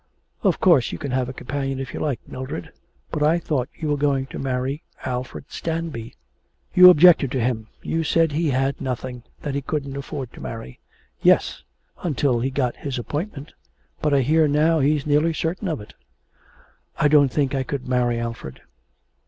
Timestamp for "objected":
6.89-7.29